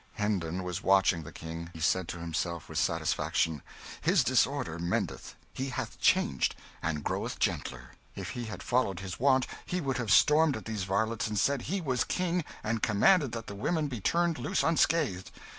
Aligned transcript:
Hendon 0.13 0.63
was 0.63 0.81
watching 0.81 1.21
the 1.21 1.31
King. 1.31 1.69
He 1.73 1.79
said 1.79 2.07
to 2.07 2.17
himself, 2.17 2.67
with 2.67 2.79
satisfaction, 2.79 3.61
"His 4.01 4.23
disorder 4.23 4.79
mendeth; 4.79 5.35
he 5.53 5.69
hath 5.69 5.99
changed, 5.99 6.55
and 6.81 7.03
groweth 7.03 7.37
gentler. 7.37 7.91
If 8.15 8.31
he 8.31 8.45
had 8.45 8.63
followed 8.63 9.01
his 9.01 9.19
wont, 9.19 9.45
he 9.63 9.79
would 9.79 9.97
have 9.97 10.11
stormed 10.11 10.57
at 10.57 10.65
these 10.65 10.85
varlets, 10.85 11.27
and 11.27 11.37
said 11.37 11.61
he 11.61 11.81
was 11.81 12.03
King, 12.03 12.43
and 12.63 12.81
commanded 12.81 13.31
that 13.33 13.45
the 13.45 13.53
women 13.53 13.87
be 13.89 14.01
turned 14.01 14.39
loose 14.39 14.63
unscathed. 14.63 15.29